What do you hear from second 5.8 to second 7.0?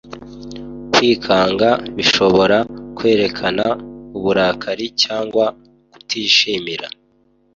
kutishimira.